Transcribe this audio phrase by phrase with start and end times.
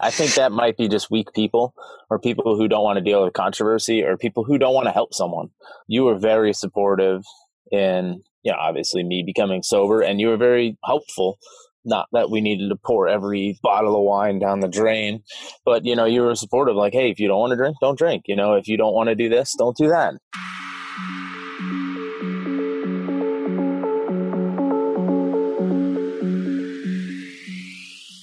[0.00, 1.74] I think that might be just weak people
[2.08, 4.92] or people who don't want to deal with controversy or people who don't want to
[4.92, 5.50] help someone.
[5.88, 7.24] You were very supportive
[7.72, 11.38] in, you know, obviously me becoming sober and you were very helpful.
[11.84, 15.22] Not that we needed to pour every bottle of wine down the drain,
[15.64, 17.98] but you know, you were supportive like, hey, if you don't want to drink, don't
[17.98, 18.24] drink.
[18.26, 20.14] You know, if you don't want to do this, don't do that.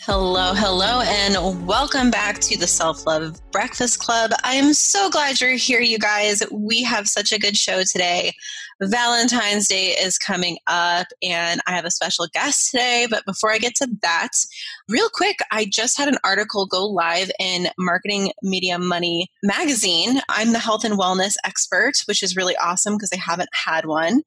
[0.07, 4.33] Hello, hello, and welcome back to the Self Love Breakfast Club.
[4.43, 6.43] I am so glad you're here, you guys.
[6.51, 8.33] We have such a good show today.
[8.83, 13.07] Valentine's Day is coming up, and I have a special guest today.
[13.09, 14.29] But before I get to that,
[14.87, 20.21] real quick, I just had an article go live in Marketing Media Money magazine.
[20.29, 24.21] I'm the health and wellness expert, which is really awesome because I haven't had one.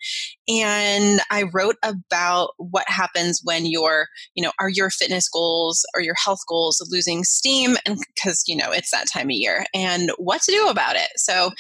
[0.49, 6.01] And I wrote about what happens when your, you know, are your fitness goals or
[6.01, 7.77] your health goals losing steam?
[7.85, 11.11] And because, you know, it's that time of year and what to do about it.
[11.17, 11.51] So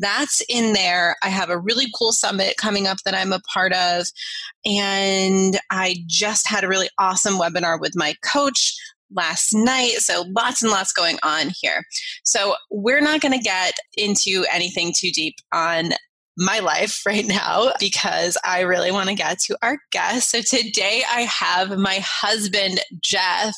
[0.00, 1.16] that's in there.
[1.22, 4.06] I have a really cool Summit coming up that I'm a part of.
[4.64, 8.74] And I just had a really awesome webinar with my coach
[9.10, 9.96] last night.
[9.98, 11.84] So lots and lots going on here.
[12.24, 15.92] So we're not going to get into anything too deep on
[16.38, 20.30] my life right now because I really want to get to our guest.
[20.30, 23.54] So today I have my husband, Jeff,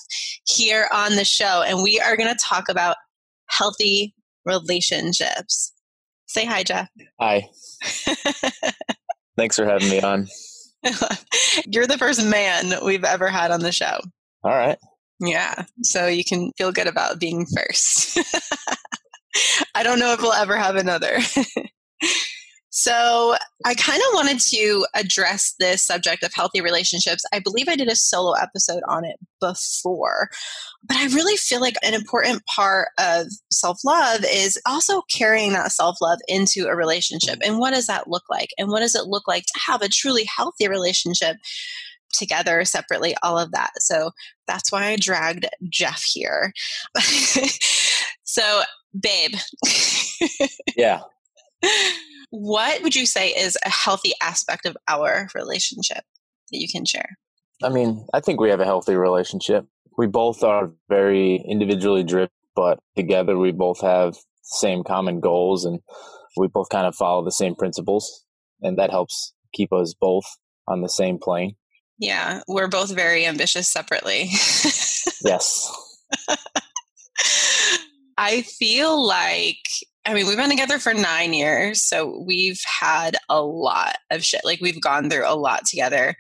[0.47, 2.97] here on the show, and we are going to talk about
[3.49, 4.15] healthy
[4.45, 5.73] relationships.
[6.27, 6.89] Say hi, Jeff.
[7.21, 7.49] Hi.
[9.37, 10.29] Thanks for having me on.
[11.67, 13.99] You're the first man we've ever had on the show.
[14.45, 14.79] All right.
[15.21, 15.65] Yeah.
[15.83, 18.19] So you can feel good about being first.
[19.75, 21.19] I don't know if we'll ever have another.
[22.71, 27.25] So, I kind of wanted to address this subject of healthy relationships.
[27.33, 30.29] I believe I did a solo episode on it before,
[30.85, 35.73] but I really feel like an important part of self love is also carrying that
[35.73, 37.39] self love into a relationship.
[37.45, 38.51] And what does that look like?
[38.57, 41.37] And what does it look like to have a truly healthy relationship?
[42.13, 44.11] together separately all of that so
[44.49, 46.53] that's why i dragged jeff here
[48.25, 48.63] so
[49.01, 49.31] babe
[50.77, 51.03] yeah
[52.31, 56.05] what would you say is a healthy aspect of our relationship
[56.51, 57.17] that you can share?
[57.63, 59.67] I mean, I think we have a healthy relationship.
[59.99, 65.65] We both are very individually driven, but together we both have the same common goals
[65.65, 65.81] and
[66.37, 68.25] we both kind of follow the same principles.
[68.63, 70.25] And that helps keep us both
[70.67, 71.57] on the same plane.
[71.99, 74.31] Yeah, we're both very ambitious separately.
[75.23, 75.71] yes.
[78.21, 79.57] I feel like
[80.07, 84.41] I mean, we've been together for nine years, so we've had a lot of shit.
[84.45, 86.17] Like, we've gone through a lot together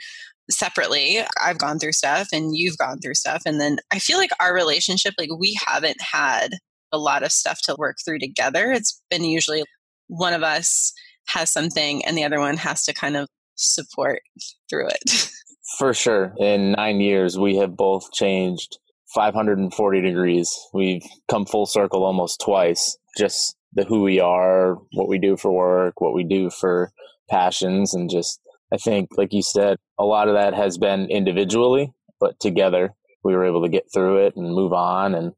[0.51, 1.21] separately.
[1.43, 3.43] I've gone through stuff, and you've gone through stuff.
[3.47, 6.51] And then I feel like our relationship, like, we haven't had
[6.93, 8.71] a lot of stuff to work through together.
[8.71, 9.65] It's been usually
[10.09, 10.93] one of us
[11.29, 14.21] has something, and the other one has to kind of support
[14.69, 15.31] through it.
[15.79, 16.35] For sure.
[16.39, 18.79] In nine years, we have both changed
[19.15, 20.57] 540 degrees.
[20.73, 25.53] We've come full circle almost twice, just the who we are, what we do for
[25.53, 26.93] work, what we do for
[27.29, 28.41] passions, and just
[28.73, 32.95] I think, like you said, a lot of that has been individually, but together
[33.25, 35.33] we were able to get through it and move on and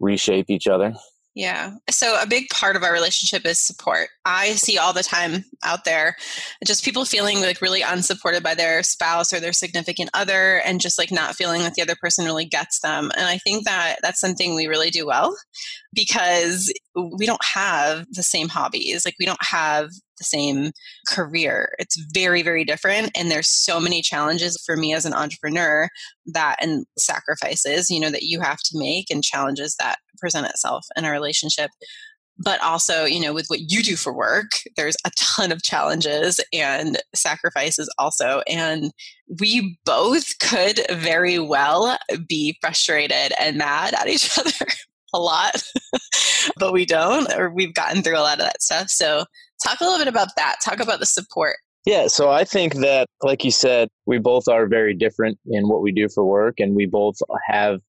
[0.00, 0.94] reshape each other.
[1.34, 1.76] Yeah.
[1.88, 4.08] So a big part of our relationship is support.
[4.26, 6.16] I see all the time out there
[6.66, 10.98] just people feeling like really unsupported by their spouse or their significant other and just
[10.98, 13.10] like not feeling that the other person really gets them.
[13.16, 15.34] And I think that that's something we really do well
[15.94, 19.06] because we don't have the same hobbies.
[19.06, 19.88] Like we don't have
[20.18, 20.72] the same
[21.08, 21.74] career.
[21.78, 23.10] It's very, very different.
[23.16, 25.88] And there's so many challenges for me as an entrepreneur
[26.26, 30.86] that and sacrifices, you know, that you have to make and challenges that present itself
[30.96, 31.70] in a relationship.
[32.38, 36.40] But also, you know, with what you do for work, there's a ton of challenges
[36.52, 38.42] and sacrifices also.
[38.48, 38.90] And
[39.38, 44.72] we both could very well be frustrated and mad at each other
[45.14, 45.62] a lot,
[46.56, 48.88] but we don't, or we've gotten through a lot of that stuff.
[48.88, 49.24] So
[49.62, 50.56] Talk a little bit about that.
[50.64, 51.56] Talk about the support.
[51.84, 55.82] Yeah, so I think that, like you said, we both are very different in what
[55.82, 57.16] we do for work, and we both
[57.46, 57.80] have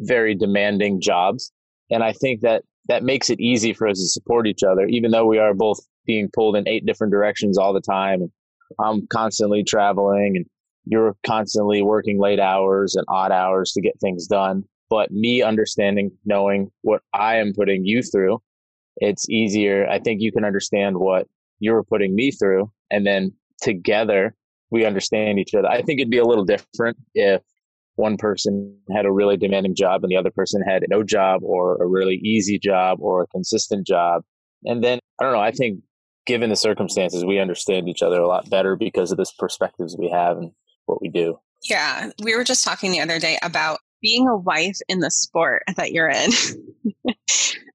[0.00, 1.52] very demanding jobs.
[1.90, 5.10] And I think that that makes it easy for us to support each other, even
[5.10, 8.22] though we are both being pulled in eight different directions all the time.
[8.22, 8.30] And
[8.78, 10.46] I'm constantly traveling, and
[10.84, 14.64] you're constantly working late hours and odd hours to get things done.
[14.88, 18.40] But me understanding, knowing what I am putting you through,
[18.98, 19.88] it's easier.
[19.88, 21.26] I think you can understand what
[21.58, 22.70] you're putting me through.
[22.90, 24.34] And then together
[24.70, 25.68] we understand each other.
[25.68, 27.42] I think it'd be a little different if
[27.96, 31.76] one person had a really demanding job and the other person had no job or
[31.82, 34.22] a really easy job or a consistent job.
[34.64, 35.80] And then, I don't know, I think
[36.26, 40.10] given the circumstances, we understand each other a lot better because of this perspectives we
[40.10, 40.52] have and
[40.86, 41.38] what we do.
[41.62, 42.10] Yeah.
[42.22, 45.92] We were just talking the other day about being a wife in the sport that
[45.92, 46.30] you're in.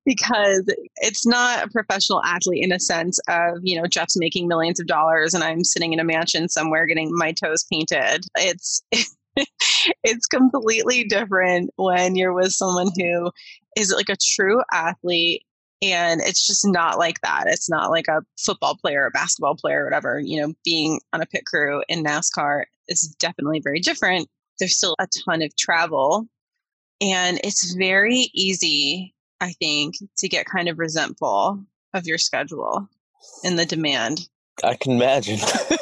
[0.06, 0.64] because
[0.98, 4.88] it's not a professional athlete in a sense of, you know, Jeff's making millions of
[4.88, 8.26] dollars and I'm sitting in a mansion somewhere getting my toes painted.
[8.36, 8.82] It's
[10.04, 13.32] it's completely different when you're with someone who
[13.78, 15.44] is like a true athlete
[15.84, 17.46] and it's just not like that.
[17.48, 21.22] It's not like a football player a basketball player or whatever you know being on
[21.22, 24.28] a pit crew in nascar is definitely very different.
[24.60, 26.28] There's still a ton of travel
[27.02, 32.88] and it's very easy i think to get kind of resentful of your schedule
[33.44, 34.28] and the demand.
[34.64, 35.40] I can imagine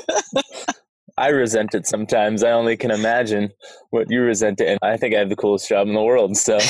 [1.19, 2.44] I resent it sometimes.
[2.44, 3.50] I only can imagine
[3.89, 4.69] what you resent it.
[4.69, 6.38] And I think I have the coolest job in the world.
[6.38, 6.56] So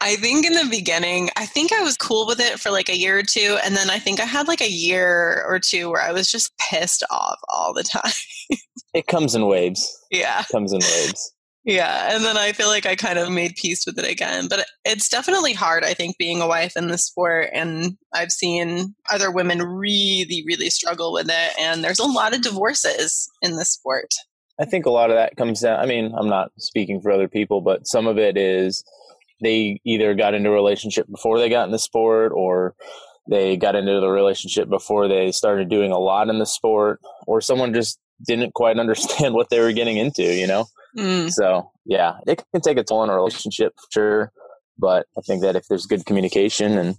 [0.00, 2.96] I think in the beginning, I think I was cool with it for like a
[2.96, 3.58] year or two.
[3.62, 6.56] And then I think I had like a year or two where I was just
[6.58, 8.12] pissed off all the time.
[8.94, 9.94] it comes in waves.
[10.10, 10.40] Yeah.
[10.40, 11.34] It comes in waves.
[11.68, 14.48] Yeah, and then I feel like I kind of made peace with it again.
[14.48, 17.50] But it's definitely hard, I think, being a wife in the sport.
[17.52, 21.52] And I've seen other women really, really struggle with it.
[21.60, 24.14] And there's a lot of divorces in the sport.
[24.58, 25.78] I think a lot of that comes down.
[25.78, 28.82] I mean, I'm not speaking for other people, but some of it is
[29.42, 32.76] they either got into a relationship before they got in the sport or
[33.28, 37.42] they got into the relationship before they started doing a lot in the sport or
[37.42, 40.64] someone just didn't quite understand what they were getting into, you know?
[40.98, 41.30] Mm.
[41.30, 44.32] So yeah, it can take a toll on a relationship for sure.
[44.78, 46.96] But I think that if there's good communication and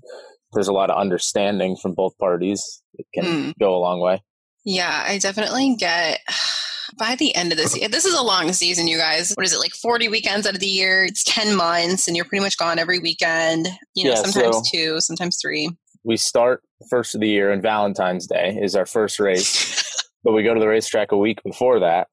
[0.54, 3.54] there's a lot of understanding from both parties, it can mm.
[3.60, 4.22] go a long way.
[4.66, 6.20] Yeah, I definitely get
[6.98, 9.34] by the end of this year, this is a long season, you guys.
[9.34, 11.06] What is it, like 40 weekends out of the year?
[11.06, 13.68] It's 10 months, and you're pretty much gone every weekend.
[13.96, 15.70] You know, yeah, sometimes so two, sometimes three.
[16.04, 20.04] We start first of the year, and Valentine's Day is our first race.
[20.24, 22.08] but we go to the racetrack a week before that.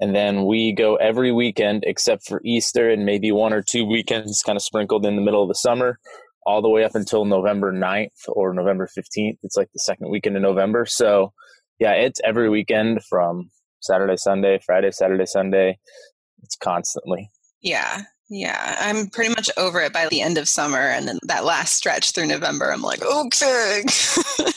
[0.00, 4.42] And then we go every weekend except for Easter and maybe one or two weekends
[4.42, 5.98] kind of sprinkled in the middle of the summer,
[6.44, 9.38] all the way up until November 9th or November 15th.
[9.42, 10.84] It's like the second weekend in November.
[10.86, 11.32] So,
[11.78, 13.50] yeah, it's every weekend from
[13.80, 15.78] Saturday, Sunday, Friday, Saturday, Sunday.
[16.42, 17.30] It's constantly.
[17.60, 18.02] Yeah.
[18.28, 20.80] Yeah, I'm pretty much over it by the end of summer.
[20.80, 23.84] And then that last stretch through November, I'm like, okay.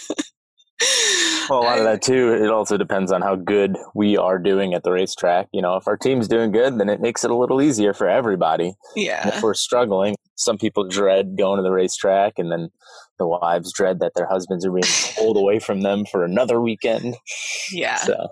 [1.49, 2.33] well, a lot of that too.
[2.33, 5.47] It also depends on how good we are doing at the racetrack.
[5.51, 8.07] You know, if our team's doing good, then it makes it a little easier for
[8.07, 8.73] everybody.
[8.95, 9.21] Yeah.
[9.23, 12.69] And if we're struggling, some people dread going to the racetrack, and then
[13.17, 14.83] the wives dread that their husbands are being
[15.17, 17.15] pulled away from them for another weekend.
[17.71, 17.97] Yeah.
[17.97, 18.27] So.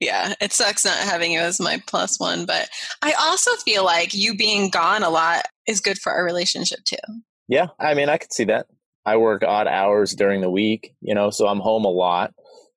[0.00, 2.68] Yeah, it sucks not having you as my plus one, but
[3.02, 6.96] I also feel like you being gone a lot is good for our relationship too.
[7.46, 8.66] Yeah, I mean, I could see that.
[9.06, 12.32] I work odd hours during the week, you know, so I'm home a lot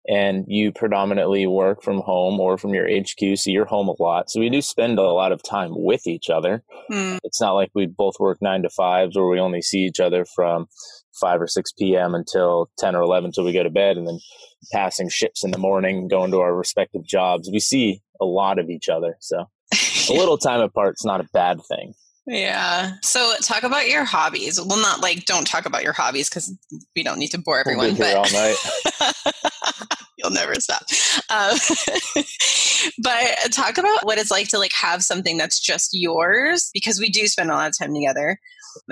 [0.07, 4.29] and you predominantly work from home or from your HQ, so you're home a lot.
[4.29, 6.63] So we do spend a lot of time with each other.
[6.91, 7.19] Mm.
[7.23, 10.25] It's not like we both work nine to fives or we only see each other
[10.25, 10.67] from
[11.19, 12.13] 5 or 6 p.m.
[12.13, 14.19] until 10 or 11 until we go to bed and then
[14.71, 17.49] passing ships in the morning, going to our respective jobs.
[17.51, 19.17] We see a lot of each other.
[19.19, 19.45] So
[20.09, 21.93] a little time apart is not a bad thing.
[22.27, 22.93] Yeah.
[23.03, 24.59] So talk about your hobbies.
[24.59, 26.55] Well, not like don't talk about your hobbies because
[26.95, 27.95] we don't need to bore everyone.
[27.95, 28.55] We'll but all night.
[30.17, 30.81] you'll never stop.
[31.29, 31.57] Um,
[33.03, 37.09] but talk about what it's like to like have something that's just yours because we
[37.09, 38.39] do spend a lot of time together.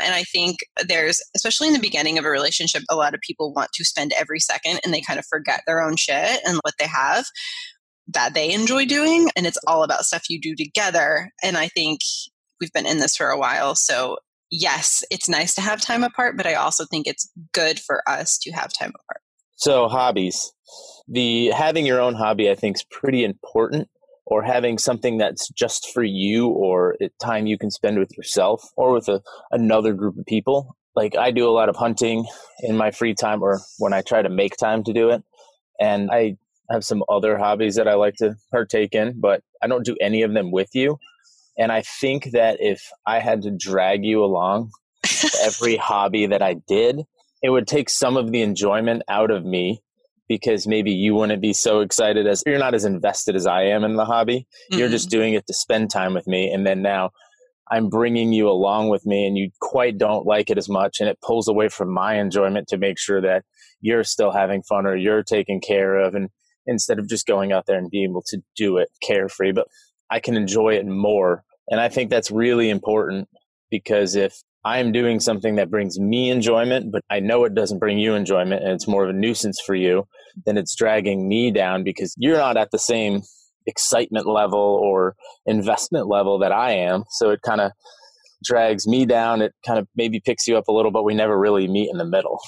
[0.01, 3.53] And I think there's, especially in the beginning of a relationship, a lot of people
[3.53, 6.75] want to spend every second and they kind of forget their own shit and what
[6.79, 7.25] they have
[8.07, 9.29] that they enjoy doing.
[9.35, 11.31] And it's all about stuff you do together.
[11.43, 12.01] And I think
[12.59, 13.75] we've been in this for a while.
[13.75, 14.17] So,
[14.51, 18.37] yes, it's nice to have time apart, but I also think it's good for us
[18.43, 19.21] to have time apart.
[19.55, 20.51] So, hobbies.
[21.07, 23.89] The having your own hobby, I think, is pretty important,
[24.25, 28.93] or having something that's just for you, or time you can spend with yourself or
[28.93, 30.75] with a, another group of people.
[30.95, 32.25] Like, I do a lot of hunting
[32.61, 35.23] in my free time, or when I try to make time to do it.
[35.79, 36.37] And I
[36.69, 40.21] have some other hobbies that I like to partake in, but I don't do any
[40.21, 40.97] of them with you.
[41.57, 44.71] And I think that if I had to drag you along
[45.43, 47.01] every hobby that I did,
[47.41, 49.81] it would take some of the enjoyment out of me
[50.27, 53.83] because maybe you wouldn't be so excited as you're not as invested as I am
[53.83, 54.47] in the hobby.
[54.71, 54.79] Mm-hmm.
[54.79, 56.49] You're just doing it to spend time with me.
[56.51, 57.11] And then now
[57.69, 60.99] I'm bringing you along with me and you quite don't like it as much.
[60.99, 63.43] And it pulls away from my enjoyment to make sure that
[63.81, 66.15] you're still having fun or you're taken care of.
[66.15, 66.29] And
[66.65, 69.51] instead of just going out there and being able to do it carefree.
[69.51, 69.67] But
[70.09, 71.43] I can enjoy it more.
[71.69, 73.27] And I think that's really important
[73.69, 77.99] because if I'm doing something that brings me enjoyment, but I know it doesn't bring
[77.99, 80.07] you enjoyment and it's more of a nuisance for you,
[80.45, 83.21] then it's dragging me down because you're not at the same
[83.65, 87.03] excitement level or investment level that I am.
[87.09, 87.71] So it kind of
[88.43, 89.41] drags me down.
[89.41, 91.97] It kind of maybe picks you up a little, but we never really meet in
[91.97, 92.39] the middle.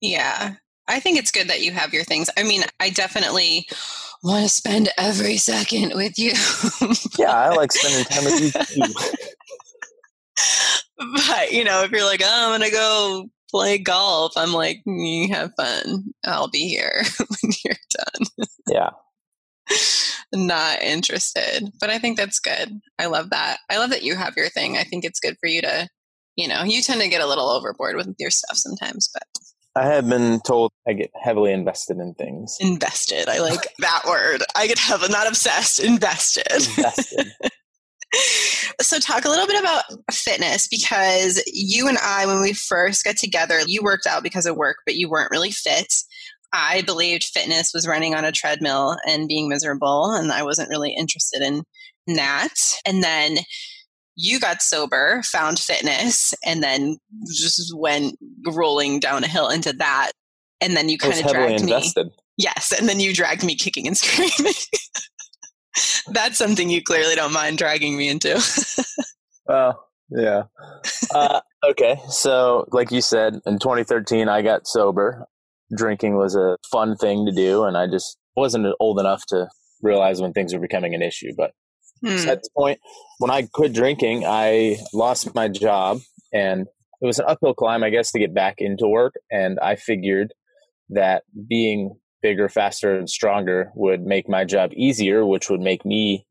[0.00, 0.54] Yeah.
[0.88, 2.30] I think it's good that you have your things.
[2.36, 3.66] I mean, I definitely
[4.22, 6.32] want to spend every second with you.
[7.18, 8.92] yeah, I like spending time with you too.
[11.28, 14.82] but, you know, if you're like, oh, I'm going to go play golf, I'm like,
[14.86, 16.12] you have fun.
[16.24, 18.26] I'll be here when you're done.
[18.68, 18.90] Yeah.
[20.34, 21.70] Not interested.
[21.80, 22.80] But I think that's good.
[22.98, 23.58] I love that.
[23.70, 24.76] I love that you have your thing.
[24.76, 25.88] I think it's good for you to,
[26.36, 29.24] you know, you tend to get a little overboard with your stuff sometimes, but
[29.76, 32.56] I have been told I get heavily invested in things.
[32.60, 33.28] Invested.
[33.28, 34.42] I like that word.
[34.56, 36.50] I get heavily, not obsessed, invested.
[36.50, 37.32] Invested.
[38.80, 43.18] so talk a little bit about fitness because you and I, when we first got
[43.18, 45.92] together, you worked out because of work, but you weren't really fit.
[46.54, 50.94] I believed fitness was running on a treadmill and being miserable, and I wasn't really
[50.94, 51.64] interested in
[52.16, 52.54] that.
[52.86, 53.38] And then
[54.16, 56.96] you got sober, found fitness, and then
[57.30, 60.12] just went rolling down a hill into that.
[60.60, 62.06] And then you kind of dragged invested.
[62.06, 62.12] me.
[62.38, 64.54] Yes, and then you dragged me kicking and screaming.
[66.08, 68.40] That's something you clearly don't mind dragging me into.
[69.46, 70.44] well, yeah.
[71.14, 75.26] Uh, okay, so like you said, in 2013, I got sober.
[75.76, 79.48] Drinking was a fun thing to do, and I just wasn't old enough to
[79.82, 81.32] realize when things were becoming an issue.
[81.36, 81.52] But
[82.02, 82.28] Hmm.
[82.28, 82.80] At this point,
[83.18, 86.00] when I quit drinking, I lost my job
[86.32, 86.66] and
[87.00, 89.14] it was an uphill climb, I guess, to get back into work.
[89.30, 90.32] And I figured
[90.90, 96.26] that being bigger, faster, and stronger would make my job easier, which would make me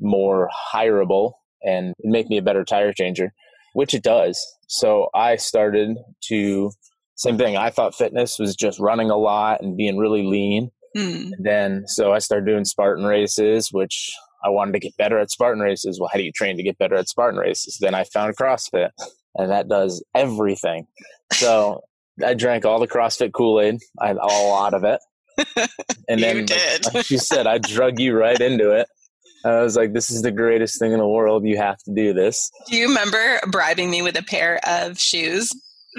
[0.00, 3.32] more hireable and make me a better tire changer,
[3.74, 4.44] which it does.
[4.68, 5.96] So I started
[6.28, 6.70] to,
[7.16, 7.56] same thing.
[7.56, 10.70] I thought fitness was just running a lot and being really lean.
[10.96, 11.32] Hmm.
[11.32, 14.12] And then, so I started doing Spartan races, which
[14.44, 16.00] I wanted to get better at Spartan races.
[16.00, 17.78] Well, how do you train to get better at Spartan races?
[17.80, 18.90] Then I found CrossFit,
[19.34, 20.86] and that does everything.
[21.32, 21.82] So
[22.24, 25.00] I drank all the CrossFit Kool Aid, I had a lot of it.
[26.08, 28.88] And then, like, like she said, I drug you right into it.
[29.44, 31.46] I was like, this is the greatest thing in the world.
[31.46, 32.50] You have to do this.
[32.68, 35.50] Do you remember bribing me with a pair of shoes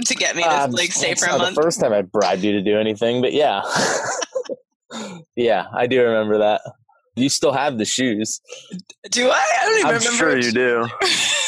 [0.06, 1.56] to get me to um, like stay for a month?
[1.56, 3.62] the first time I bribed you to do anything, but yeah.
[5.38, 6.62] yeah, I do remember that.
[7.16, 8.42] You still have the shoes.
[9.10, 9.44] Do I?
[9.62, 10.18] I don't even I'm remember.
[10.18, 10.88] sure you do.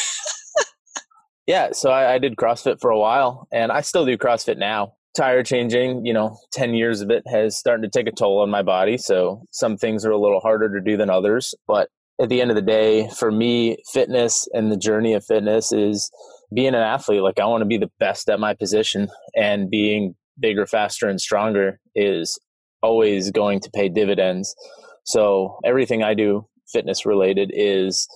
[1.46, 4.94] yeah, so I, I did CrossFit for a while, and I still do CrossFit now.
[5.16, 8.50] Tire changing, you know, 10 years of it has started to take a toll on
[8.50, 8.98] my body.
[8.98, 11.54] So some things are a little harder to do than others.
[11.68, 11.88] But
[12.20, 16.10] at the end of the day, for me, fitness and the journey of fitness is
[16.52, 17.22] being an athlete.
[17.22, 21.20] Like I want to be the best at my position and being bigger, faster, and
[21.20, 22.38] stronger is
[22.82, 24.54] always going to pay dividends.
[25.04, 28.08] So everything I do fitness related is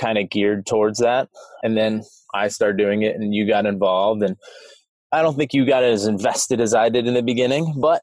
[0.00, 1.28] kind of geared towards that.
[1.62, 2.02] And then
[2.34, 4.36] I started doing it and you got involved and
[5.12, 8.02] I don't think you got as invested as I did in the beginning, but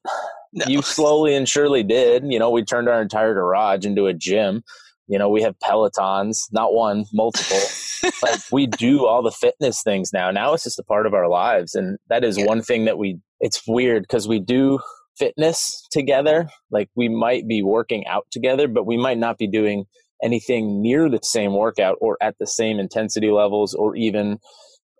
[0.53, 0.65] no.
[0.67, 2.23] you slowly and surely did.
[2.25, 4.63] You know, we turned our entire garage into a gym.
[5.07, 7.61] You know, we have Pelotons, not one, multiple.
[8.21, 10.31] like we do all the fitness things now.
[10.31, 11.75] Now it's just a part of our lives.
[11.75, 12.45] And that is yeah.
[12.45, 14.79] one thing that we, it's weird because we do
[15.17, 16.49] fitness together.
[16.71, 19.85] Like we might be working out together, but we might not be doing
[20.23, 24.39] anything near the same workout or at the same intensity levels or even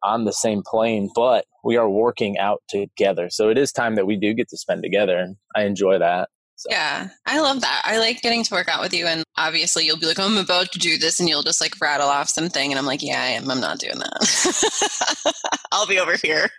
[0.04, 3.30] on the same plane, but we are working out together.
[3.30, 5.18] So it is time that we do get to spend together.
[5.18, 6.30] And I enjoy that.
[6.56, 6.70] So.
[6.72, 7.82] Yeah, I love that.
[7.84, 9.06] I like getting to work out with you.
[9.06, 11.20] And obviously, you'll be like, I'm about to do this.
[11.20, 12.72] And you'll just like rattle off something.
[12.72, 13.52] And I'm like, yeah, I am.
[13.52, 15.34] I'm not doing that.
[15.72, 16.50] I'll be over here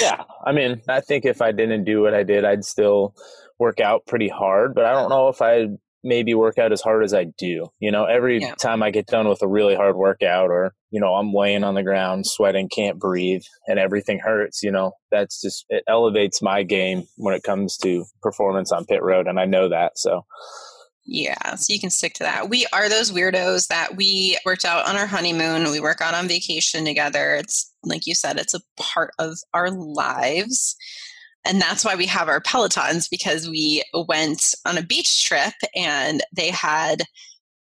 [0.00, 3.14] yeah, I mean, I think if I didn't do what I did, I'd still
[3.58, 5.68] work out pretty hard, but I don't know if I
[6.06, 7.66] maybe work out as hard as I do.
[7.80, 8.54] You know, every yeah.
[8.54, 11.74] time I get done with a really hard workout or, you know, I'm laying on
[11.74, 16.62] the ground, sweating, can't breathe, and everything hurts, you know, that's just, it elevates my
[16.62, 19.26] game when it comes to performance on pit road.
[19.26, 19.98] And I know that.
[19.98, 20.24] So,
[21.04, 22.48] yeah, so you can stick to that.
[22.48, 25.70] We are those weirdos that we worked out on our honeymoon.
[25.70, 27.36] We work out on vacation together.
[27.36, 30.76] It's like you said, it's a part of our lives.
[31.46, 36.22] And that's why we have our Pelotons because we went on a beach trip and
[36.32, 37.04] they had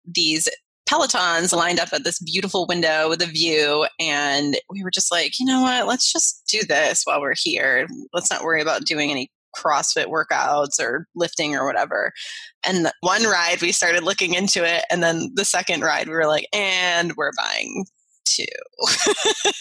[0.05, 0.47] these
[0.89, 3.85] Pelotons lined up at this beautiful window with a view.
[3.99, 5.87] And we were just like, you know what?
[5.87, 7.87] Let's just do this while we're here.
[8.11, 12.11] Let's not worry about doing any CrossFit workouts or lifting or whatever.
[12.63, 14.83] And one ride, we started looking into it.
[14.91, 17.85] And then the second ride, we were like, and we're buying
[18.25, 18.45] two.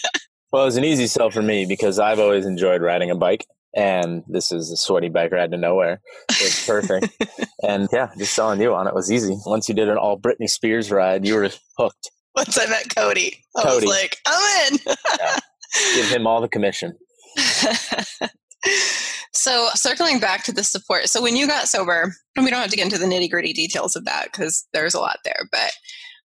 [0.52, 3.46] well, it was an easy sell for me because I've always enjoyed riding a bike.
[3.76, 6.00] And this is a sweaty bike ride to nowhere.
[6.30, 7.08] It's perfect.
[7.62, 9.36] and yeah, just selling you on it was easy.
[9.46, 12.10] Once you did an all Britney Spears ride, you were hooked.
[12.34, 13.86] Once I met Cody, I Cody.
[13.86, 14.78] was like, I'm in.
[15.18, 15.38] yeah.
[15.94, 16.94] Give him all the commission.
[19.32, 22.70] so circling back to the support so when you got sober and we don't have
[22.70, 25.72] to get into the nitty gritty details of that because there's a lot there but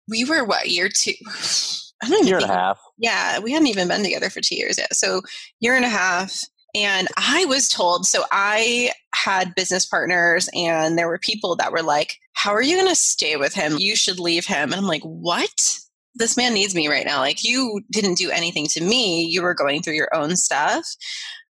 [0.09, 1.13] we were what year two
[2.03, 4.77] I don't year and a half yeah we hadn't even been together for two years
[4.77, 5.21] yet so
[5.59, 6.35] year and a half
[6.75, 11.83] and i was told so i had business partners and there were people that were
[11.83, 14.87] like how are you going to stay with him you should leave him and i'm
[14.87, 15.79] like what
[16.15, 17.19] this man needs me right now.
[17.19, 19.23] Like you didn't do anything to me.
[19.25, 20.85] You were going through your own stuff.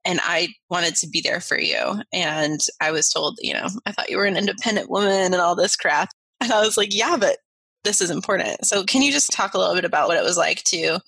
[0.06, 2.02] And I wanted to be there for you.
[2.14, 5.56] And I was told, you know, I thought you were an independent woman and all
[5.56, 6.10] this crap.
[6.42, 7.38] And I was like, yeah, but
[7.84, 8.66] this is important.
[8.66, 11.00] So can you just talk a little bit about what it was like to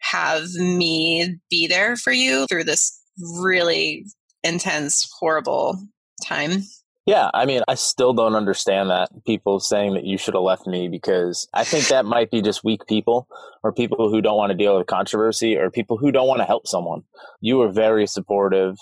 [0.00, 3.00] have me be there for you through this
[3.40, 4.04] really
[4.42, 5.78] intense, horrible
[6.22, 6.62] time?
[7.06, 10.66] Yeah, I mean, I still don't understand that people saying that you should have left
[10.66, 13.28] me because I think that might be just weak people
[13.62, 16.46] or people who don't want to deal with controversy or people who don't want to
[16.46, 17.02] help someone.
[17.40, 18.76] You were very supportive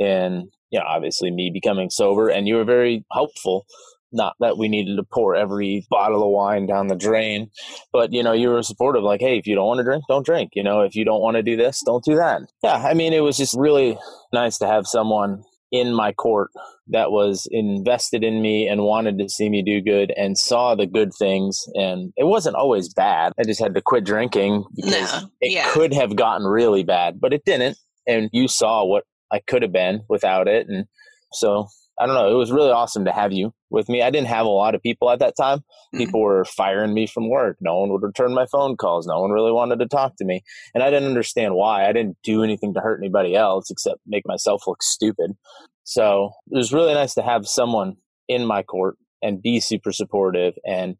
[0.00, 3.64] in, you know, obviously me becoming sober and you were very helpful.
[4.12, 7.50] Not that we needed to pour every bottle of wine down the drain,
[7.92, 10.24] but you know, you were supportive like, hey, if you don't want to drink, don't
[10.24, 10.50] drink.
[10.54, 12.42] You know, if you don't want to do this, don't do that.
[12.62, 13.98] Yeah, I mean, it was just really
[14.32, 16.50] nice to have someone in my court
[16.88, 20.86] that was invested in me and wanted to see me do good and saw the
[20.86, 25.28] good things and it wasn't always bad i just had to quit drinking because no,
[25.40, 25.70] it yeah.
[25.72, 29.72] could have gotten really bad but it didn't and you saw what i could have
[29.72, 30.86] been without it and
[31.32, 31.68] so
[32.00, 32.30] I don't know.
[32.30, 34.02] It was really awesome to have you with me.
[34.02, 35.58] I didn't have a lot of people at that time.
[35.58, 35.98] Mm-hmm.
[35.98, 37.56] People were firing me from work.
[37.60, 39.06] No one would return my phone calls.
[39.06, 40.42] No one really wanted to talk to me.
[40.74, 41.88] And I didn't understand why.
[41.88, 45.32] I didn't do anything to hurt anybody else except make myself look stupid.
[45.84, 47.96] So it was really nice to have someone
[48.28, 50.96] in my court and be super supportive and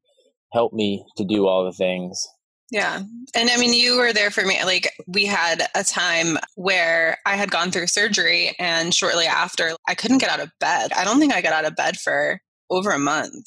[0.52, 2.26] help me to do all the things
[2.70, 3.02] yeah.
[3.34, 4.62] And I mean, you were there for me.
[4.64, 9.94] Like, we had a time where I had gone through surgery, and shortly after, I
[9.94, 10.92] couldn't get out of bed.
[10.94, 13.46] I don't think I got out of bed for over a month.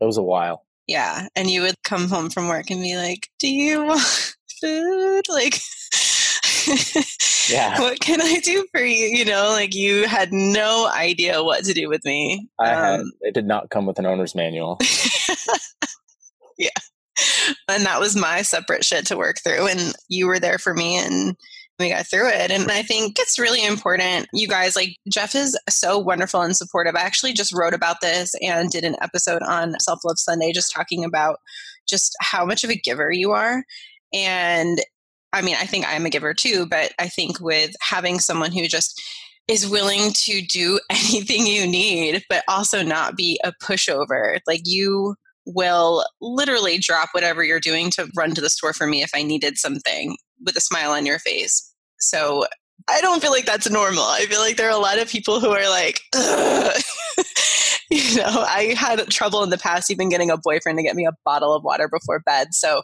[0.00, 0.64] It was a while.
[0.86, 1.28] Yeah.
[1.34, 5.22] And you would come home from work and be like, Do you want food?
[5.28, 5.58] Like,
[7.48, 7.80] yeah.
[7.80, 9.06] what can I do for you?
[9.06, 12.48] You know, like you had no idea what to do with me.
[12.60, 14.78] I um, had, it did not come with an owner's manual.
[16.58, 16.68] yeah
[17.68, 19.68] and that was my separate shit to work through.
[19.68, 21.36] And you were there for me and
[21.78, 22.50] we got through it.
[22.50, 24.26] And I think it's really important.
[24.32, 26.94] You guys, like Jeff is so wonderful and supportive.
[26.94, 30.72] I actually just wrote about this and did an episode on Self Love Sunday, just
[30.72, 31.38] talking about
[31.88, 33.64] just how much of a giver you are.
[34.12, 34.80] And
[35.32, 38.68] I mean, I think I'm a giver too, but I think with having someone who
[38.68, 39.00] just
[39.48, 44.38] is willing to do anything you need, but also not be a pushover.
[44.46, 49.02] Like you will literally drop whatever you're doing to run to the store for me
[49.02, 51.72] if I needed something with a smile on your face.
[51.98, 52.46] So
[52.88, 54.04] I don't feel like that's normal.
[54.04, 56.00] I feel like there are a lot of people who are like,
[57.90, 61.06] you know, I had trouble in the past even getting a boyfriend to get me
[61.06, 62.48] a bottle of water before bed.
[62.52, 62.82] So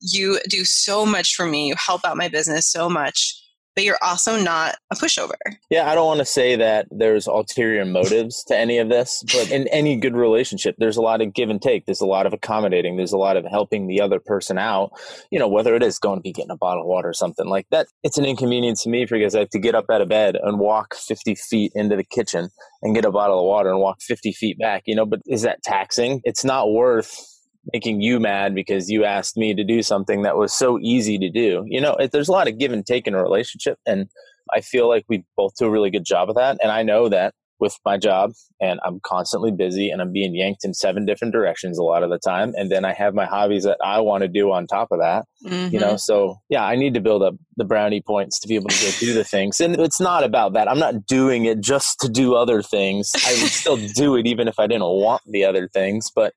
[0.00, 1.68] you do so much for me.
[1.68, 3.40] You help out my business so much
[3.74, 5.34] but you're also not a pushover.
[5.70, 9.50] Yeah, I don't want to say that there's ulterior motives to any of this, but
[9.50, 11.86] in any good relationship, there's a lot of give and take.
[11.86, 12.96] There's a lot of accommodating.
[12.96, 14.90] There's a lot of helping the other person out.
[15.30, 17.46] You know, whether it is going to be getting a bottle of water or something
[17.46, 20.08] like that, it's an inconvenience to me because I have to get up out of
[20.08, 22.50] bed and walk 50 feet into the kitchen
[22.82, 25.42] and get a bottle of water and walk 50 feet back, you know, but is
[25.42, 26.20] that taxing?
[26.24, 27.33] It's not worth
[27.72, 31.30] making you mad because you asked me to do something that was so easy to
[31.30, 31.64] do.
[31.66, 33.78] You know, it, there's a lot of give and take in a relationship.
[33.86, 34.08] And
[34.52, 36.58] I feel like we both do a really good job of that.
[36.62, 40.64] And I know that with my job and I'm constantly busy and I'm being yanked
[40.64, 42.52] in seven different directions a lot of the time.
[42.56, 45.24] And then I have my hobbies that I want to do on top of that,
[45.44, 45.72] mm-hmm.
[45.72, 45.90] you know?
[45.90, 45.96] Mm-hmm.
[45.96, 48.90] So yeah, I need to build up the brownie points to be able to go
[48.98, 49.60] do the things.
[49.60, 50.68] And it's not about that.
[50.68, 53.12] I'm not doing it just to do other things.
[53.26, 56.34] I would still do it even if I didn't want the other things, but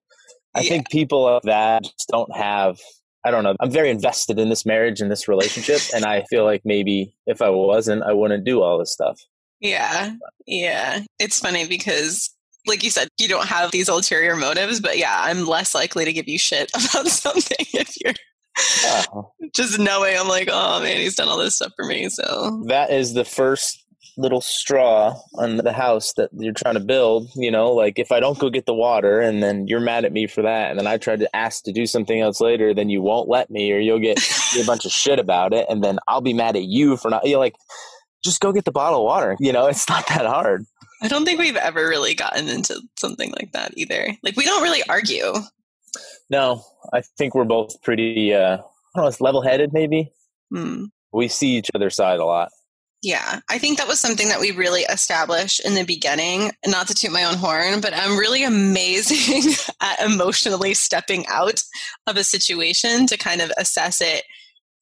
[0.58, 0.70] I yeah.
[0.70, 2.80] think people of that just don't have
[3.26, 3.56] I don't know.
[3.60, 7.42] I'm very invested in this marriage and this relationship and I feel like maybe if
[7.42, 9.20] I wasn't, I wouldn't do all this stuff.
[9.60, 10.14] Yeah.
[10.46, 11.02] Yeah.
[11.20, 12.34] It's funny because
[12.68, 16.14] like you said, you don't have these ulterior motives, but yeah, I'm less likely to
[16.14, 18.14] give you shit about something if you're
[18.86, 19.04] uh,
[19.54, 22.10] just knowing I'm like, oh man, he's done all this stuff for me.
[22.10, 23.84] So that is the first
[24.18, 27.30] little straw on the house that you're trying to build.
[27.36, 30.12] You know, like if I don't go get the water and then you're mad at
[30.12, 32.90] me for that, and then I try to ask to do something else later, then
[32.90, 34.20] you won't let me, or you'll get
[34.60, 37.28] a bunch of shit about it, and then I'll be mad at you for not.
[37.28, 37.56] You're like,
[38.24, 39.38] just go get the bottle of water.
[39.40, 40.66] You know, it's not that hard.
[41.02, 44.16] I don't think we've ever really gotten into something like that either.
[44.24, 45.34] Like we don't really argue.
[46.30, 48.34] No, I think we're both pretty.
[48.34, 50.12] uh I don't know, it's level headed, maybe.
[50.52, 50.86] Hmm.
[51.14, 52.50] We see each other's side a lot.
[53.04, 56.52] Yeah, I think that was something that we really established in the beginning.
[56.66, 61.62] Not to toot my own horn, but I'm really amazing at emotionally stepping out
[62.08, 64.24] of a situation to kind of assess it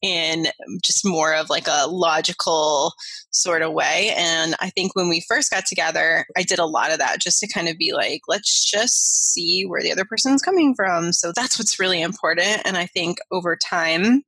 [0.02, 0.46] in
[0.84, 2.94] just more of like a logical
[3.32, 4.14] sort of way.
[4.16, 7.40] And I think when we first got together, I did a lot of that just
[7.40, 11.12] to kind of be like, let's just see where the other person's coming from.
[11.12, 12.62] So that's what's really important.
[12.66, 14.24] And I think over time,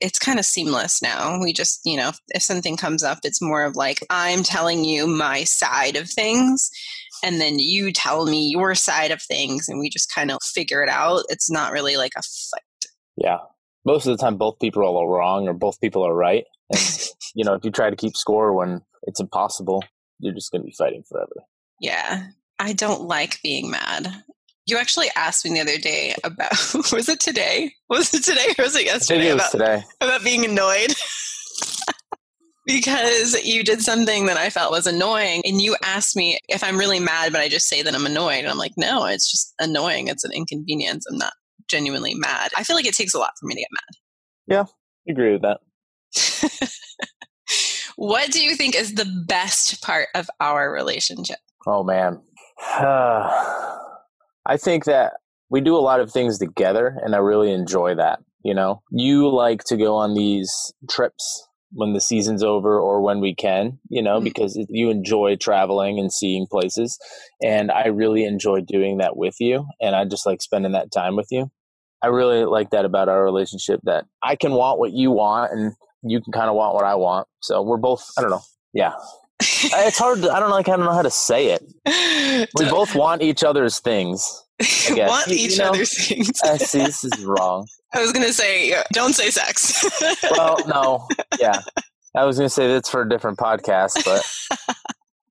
[0.00, 1.38] it's kind of seamless now.
[1.40, 5.06] We just, you know, if something comes up, it's more of like, I'm telling you
[5.06, 6.70] my side of things,
[7.24, 10.82] and then you tell me your side of things, and we just kind of figure
[10.82, 11.24] it out.
[11.28, 12.90] It's not really like a fight.
[13.16, 13.38] Yeah.
[13.84, 16.44] Most of the time, both people are wrong or both people are right.
[16.72, 17.00] And,
[17.34, 19.82] you know, if you try to keep score when it's impossible,
[20.20, 21.32] you're just going to be fighting forever.
[21.80, 22.26] Yeah.
[22.58, 24.24] I don't like being mad.
[24.68, 26.52] You actually asked me the other day about
[26.92, 27.72] was it today?
[27.88, 29.28] Was it today or was it yesterday?
[29.28, 29.84] it was about, today.
[30.02, 30.94] about being annoyed.
[32.66, 36.76] because you did something that I felt was annoying and you asked me if I'm
[36.76, 39.54] really mad but I just say that I'm annoyed and I'm like no it's just
[39.58, 41.32] annoying it's an inconvenience I'm not
[41.66, 44.64] genuinely mad I feel like it takes a lot for me to get mad Yeah,
[45.08, 46.70] I agree with that.
[47.96, 52.20] what do you think is the best part of our relationship Oh man.
[52.60, 53.57] Ah.
[54.48, 55.12] I think that
[55.50, 58.82] we do a lot of things together and I really enjoy that, you know.
[58.90, 60.50] You like to go on these
[60.90, 64.24] trips when the season's over or when we can, you know, Mhm.
[64.24, 66.98] because you enjoy traveling and seeing places
[67.44, 71.14] and I really enjoy doing that with you and I just like spending that time
[71.14, 71.50] with you.
[72.02, 75.72] I really like that about our relationship that I can want what you want and
[76.02, 77.26] you can kind of want what I want.
[77.42, 78.40] So we're both, I don't know.
[78.72, 78.92] Yeah.
[79.40, 82.48] It's hard to, I don't like I don't know how to say it.
[82.58, 84.44] We both want each other's things.
[84.58, 85.08] guess.
[85.08, 87.66] want You- you each know, other's things I see this is wrong.
[87.94, 89.84] I was gonna say uh, don't say sex
[90.32, 91.06] Well, no,
[91.40, 91.62] yeah.
[92.14, 94.26] I was gonna say that's for a different podcast, but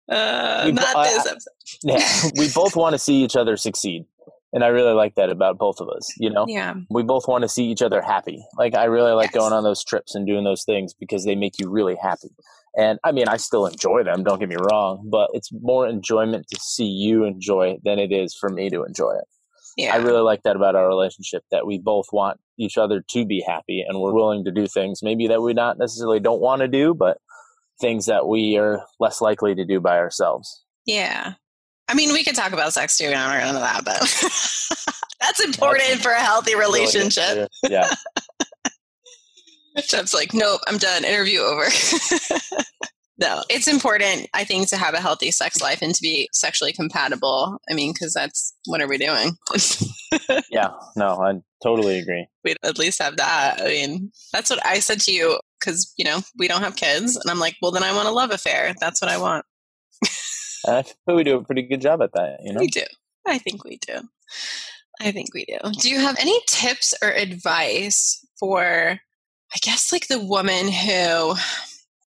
[0.10, 1.52] uh, we- not I- this episode
[1.84, 4.06] yeah, we both want to see each other succeed,
[4.54, 6.10] and I really like that about both of us.
[6.18, 8.42] You know, yeah we both want to see each other happy.
[8.58, 9.42] Like I really like Yes.
[9.42, 12.30] going on those trips and doing those things because they make you really happy.
[12.78, 14.24] And I mean, I still enjoy them.
[14.24, 18.12] Don't get me wrong, but it's more enjoyment to see you enjoy it than it
[18.12, 19.26] is for me to enjoy it.
[19.78, 23.26] yeah I really like that about our relationship that we both want each other to
[23.26, 26.62] be happy and we're willing to do things maybe that we not necessarily don't want
[26.62, 27.18] to do, but
[27.82, 30.64] things that we are less likely to do by ourselves.
[30.86, 31.34] Yeah.
[31.88, 34.00] I mean, we could talk about sex too, and I'm not into that, but
[35.22, 37.50] that's important for a healthy relationship.
[37.64, 37.72] good.
[37.72, 37.90] Yeah.
[39.88, 41.06] Jeff's like, nope, I'm done.
[41.06, 41.66] Interview over.
[43.18, 46.74] no, it's important, I think, to have a healthy sex life and to be sexually
[46.74, 47.60] compatible.
[47.70, 49.38] I mean, because that's what are we doing?
[50.50, 50.70] Yeah.
[50.96, 52.28] No, I totally agree.
[52.46, 53.62] we at least have that.
[53.62, 57.18] I mean, that's what I said to you because, you know, we don't have kids.
[57.18, 58.74] And I'm like, well, then I want a love affair.
[58.80, 59.46] That's what I want.
[60.66, 62.60] And I feel we do a pretty good job at that, you know?
[62.62, 62.84] We do.
[63.28, 64.00] I think we do.
[65.02, 65.58] I think we do.
[65.80, 69.00] Do you have any tips or advice for,
[69.54, 71.36] I guess, like the woman who,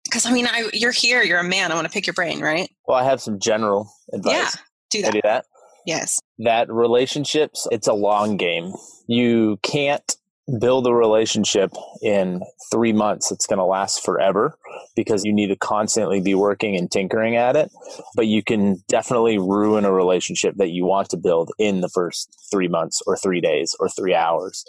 [0.03, 1.71] because I mean, I, you're here, you're a man.
[1.71, 2.69] I want to pick your brain, right?
[2.87, 4.33] Well, I have some general advice.
[4.33, 4.49] Yeah.
[4.91, 5.13] Do Can I that.
[5.13, 5.45] do that?
[5.87, 6.19] Yes.
[6.39, 8.73] that relationships it's a long game
[9.07, 10.15] you can't
[10.59, 11.71] build a relationship
[12.01, 14.57] in three months it's going to last forever
[14.95, 17.69] because you need to constantly be working and tinkering at it
[18.15, 22.35] but you can definitely ruin a relationship that you want to build in the first
[22.51, 24.65] three months or three days or three hours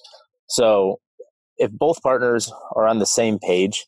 [0.49, 1.01] so
[1.59, 3.87] if both partners are on the same page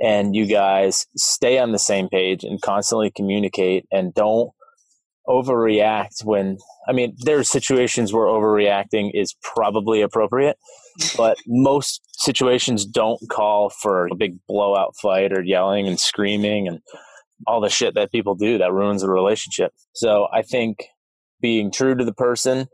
[0.00, 4.50] and you guys stay on the same page and constantly communicate and don't
[5.26, 6.56] overreact when
[6.88, 10.56] I mean there's situations where overreacting is probably appropriate,
[11.16, 16.80] but most situations don't call for a big blowout fight or yelling and screaming and
[17.46, 19.72] all the shit that people do that ruins a relationship.
[19.92, 20.84] So I think
[21.40, 22.66] being true to the person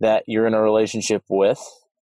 [0.00, 1.58] that you're in a relationship with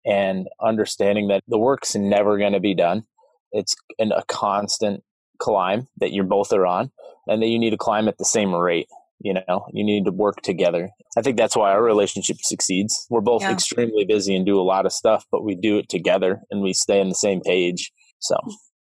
[0.06, 3.04] and understanding that the work's never going to be done.
[3.52, 5.04] It's an, a constant
[5.40, 6.92] climb that you both are on
[7.28, 8.88] and that you need to climb at the same rate
[9.24, 13.22] you know you need to work together i think that's why our relationship succeeds we're
[13.22, 13.52] both Yeah.
[13.52, 16.74] extremely busy and do a lot of stuff but we do it together and we
[16.74, 18.36] stay on the same page so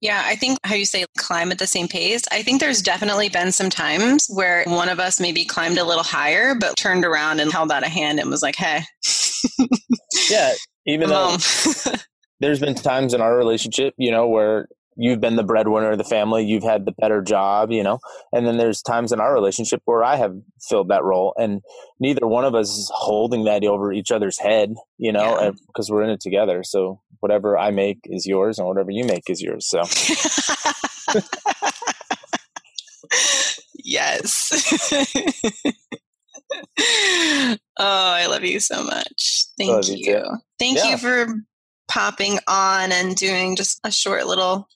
[0.01, 2.23] Yeah, I think how you say climb at the same pace.
[2.33, 6.03] I think there's definitely been some times where one of us maybe climbed a little
[6.03, 8.81] higher, but turned around and held out a hand and was like, hey.
[10.31, 10.53] yeah,
[10.91, 11.39] even though um,
[12.41, 16.05] there's been times in our relationship, you know, where you've been the breadwinner of the
[16.05, 18.01] family, you've had the better job, you know,
[18.33, 20.35] and then there's times in our relationship where I have
[20.69, 21.63] filled that role, and
[21.99, 25.95] neither one of us is holding that over each other's head, you know, because yeah.
[25.95, 26.63] we're in it together.
[26.63, 29.69] So whatever I make is yours, and whatever you make is yours.
[29.69, 29.83] So.
[33.75, 34.53] yes.
[37.81, 39.47] Oh, I love you so much.
[39.59, 39.97] Thank you.
[39.97, 40.25] you
[40.59, 40.91] Thank yeah.
[40.91, 41.27] you for
[41.89, 44.69] popping on and doing just a short little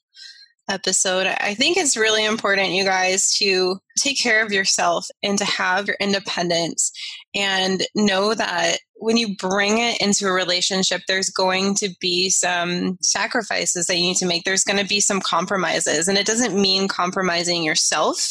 [0.67, 1.27] episode.
[1.27, 5.87] I think it's really important, you guys, to take care of yourself and to have
[5.87, 6.91] your independence
[7.35, 12.97] and know that when you bring it into a relationship, there's going to be some
[13.01, 14.43] sacrifices that you need to make.
[14.43, 16.07] There's going to be some compromises.
[16.07, 18.29] And it doesn't mean compromising yourself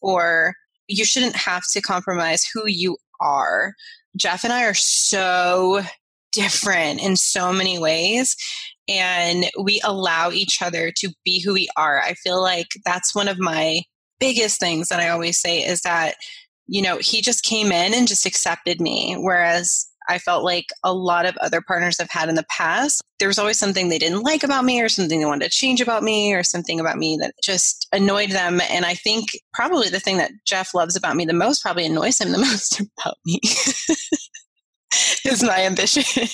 [0.00, 0.54] or
[0.88, 3.74] you shouldn't have to compromise who you are.
[4.16, 5.82] Jeff and I are so
[6.32, 8.36] different in so many ways
[8.88, 12.00] and we allow each other to be who we are.
[12.00, 13.82] I feel like that's one of my
[14.20, 16.16] biggest things that I always say is that,
[16.66, 19.16] you know, he just came in and just accepted me.
[19.18, 23.28] Whereas I felt like a lot of other partners I've had in the past, there
[23.28, 26.02] was always something they didn't like about me or something they wanted to change about
[26.02, 28.60] me or something about me that just annoyed them.
[28.70, 32.20] And I think probably the thing that Jeff loves about me the most, probably annoys
[32.20, 33.40] him the most about me,
[35.24, 36.28] is my ambition.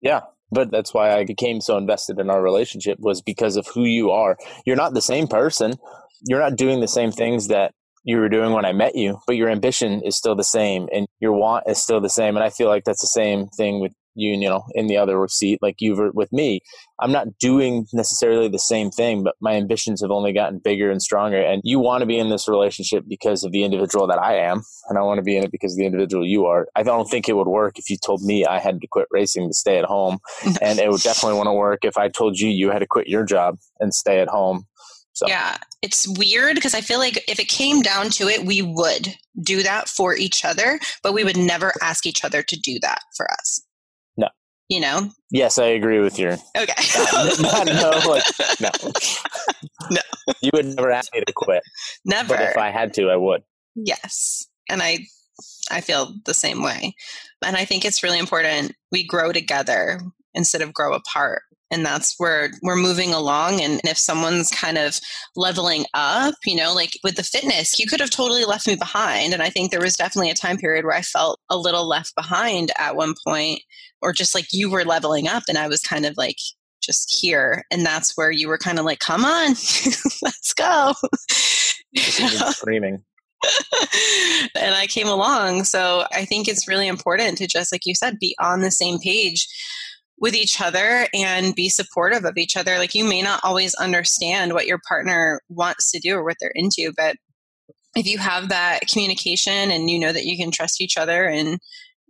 [0.00, 3.84] Yeah but that's why I became so invested in our relationship was because of who
[3.84, 4.36] you are.
[4.64, 5.74] You're not the same person.
[6.22, 7.74] You're not doing the same things that
[8.06, 11.06] you were doing when I met you, but your ambition is still the same and
[11.20, 12.36] your want is still the same.
[12.36, 15.26] And I feel like that's the same thing with you, you know, in the other
[15.28, 16.60] seat, like you were with me.
[17.00, 21.02] I'm not doing necessarily the same thing, but my ambitions have only gotten bigger and
[21.02, 21.40] stronger.
[21.40, 24.62] And you want to be in this relationship because of the individual that I am,
[24.88, 26.68] and I want to be in it because of the individual you are.
[26.74, 29.48] I don't think it would work if you told me I had to quit racing
[29.48, 30.18] to stay at home,
[30.62, 33.08] and it would definitely want to work if I told you you had to quit
[33.08, 34.64] your job and stay at home.
[35.16, 35.26] So.
[35.26, 39.16] Yeah, it's weird because I feel like if it came down to it, we would
[39.42, 43.00] do that for each other, but we would never ask each other to do that
[43.16, 43.62] for us.
[44.18, 44.28] No.
[44.68, 45.10] You know?
[45.30, 46.36] Yes, I agree with you.
[46.54, 46.74] Okay.
[47.40, 48.24] not, not, no, like,
[48.60, 48.68] no.
[49.90, 50.00] No.
[50.42, 51.62] You would never ask me to quit.
[52.04, 52.36] Never.
[52.36, 53.42] But if I had to, I would.
[53.74, 54.46] Yes.
[54.68, 55.06] And I
[55.70, 56.94] I feel the same way.
[57.44, 60.00] And I think it's really important we grow together
[60.36, 61.42] instead of grow apart.
[61.72, 63.60] And that's where we're moving along.
[63.60, 65.00] And if someone's kind of
[65.34, 69.32] leveling up you know like with the fitness you could have totally left me behind.
[69.32, 72.14] And i think there was definitely a time period where i felt a little left
[72.14, 73.60] behind at one point
[74.00, 76.36] or just like you were leveling up and i was kind of like
[76.86, 77.64] just here.
[77.70, 79.48] And that's where you were kind of like come on
[80.22, 80.94] let's go.
[81.96, 83.02] Screaming.
[84.54, 85.64] And I came along.
[85.64, 88.98] So I think it's really important to just, like you said, be on the same
[88.98, 89.46] page
[90.18, 92.78] with each other and be supportive of each other.
[92.78, 96.52] Like you may not always understand what your partner wants to do or what they're
[96.54, 97.16] into, but
[97.94, 101.58] if you have that communication and you know that you can trust each other and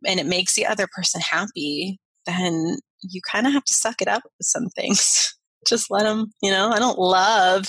[0.06, 4.08] and it makes the other person happy, then you kind of have to suck it
[4.08, 5.34] up with some things.
[5.68, 7.66] Just let them, you know, I don't love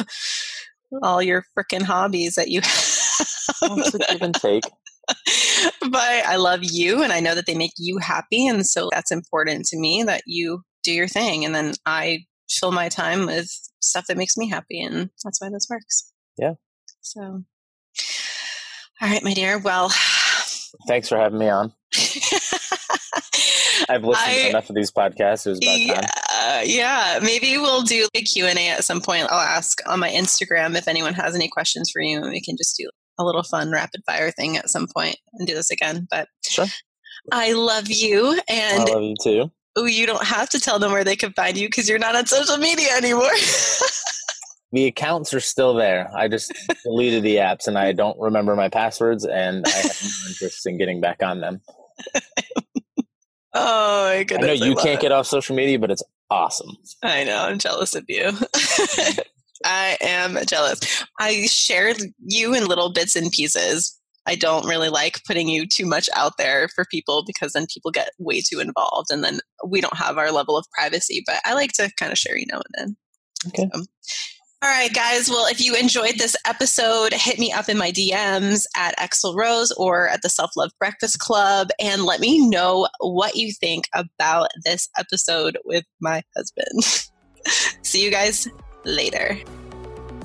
[1.02, 3.92] all your freaking hobbies that you have.
[4.10, 4.64] give and take.
[5.90, 8.48] but I love you and I know that they make you happy.
[8.48, 11.46] And so that's important to me that you do your thing.
[11.46, 14.82] And then I fill my time with stuff that makes me happy.
[14.82, 16.12] And that's why this works.
[16.38, 16.54] Yeah.
[17.02, 17.44] So, all
[19.02, 19.58] right, my dear.
[19.60, 19.92] Well,
[20.88, 21.74] thanks for having me on.
[23.90, 25.46] I've listened I, to enough of these podcasts.
[25.46, 26.64] It was about yeah, time.
[26.66, 29.28] Yeah, maybe we'll do a Q&A at some point.
[29.30, 32.58] I'll ask on my Instagram if anyone has any questions for you and we can
[32.58, 36.08] just do a little fun rapid fire thing at some point and do this again.
[36.10, 36.66] But sure.
[37.32, 39.52] I love you and I love you too.
[39.76, 42.16] Oh, you don't have to tell them where they can find you because you're not
[42.16, 43.30] on social media anymore.
[44.72, 46.10] the accounts are still there.
[46.16, 46.52] I just
[46.84, 50.78] deleted the apps and I don't remember my passwords and I have no interest in
[50.78, 51.62] getting back on them.
[53.54, 54.50] oh my goodness.
[54.50, 55.02] I know you I can't it.
[55.02, 56.76] get off social media, but it's awesome.
[57.04, 57.38] I know.
[57.38, 58.32] I'm jealous of you.
[59.68, 60.80] I am jealous.
[61.20, 64.00] I shared you in little bits and pieces.
[64.26, 67.92] I don't really like putting you too much out there for people because then people
[67.92, 71.22] get way too involved and then we don't have our level of privacy.
[71.26, 72.98] But I like to kind of share you now and then.
[73.48, 73.70] Okay.
[73.74, 73.84] So,
[74.64, 75.30] all right, guys.
[75.30, 79.72] Well, if you enjoyed this episode, hit me up in my DMs at Exel Rose
[79.74, 84.48] or at the Self Love Breakfast Club and let me know what you think about
[84.64, 87.10] this episode with my husband.
[87.84, 88.48] See you guys
[88.84, 89.40] later.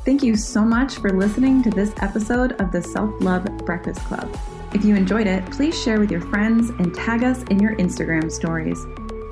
[0.04, 4.28] Thank you so much for listening to this episode of the Self Love Breakfast Club.
[4.74, 8.30] If you enjoyed it, please share with your friends and tag us in your Instagram
[8.32, 8.84] stories.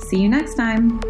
[0.09, 1.01] See you next time.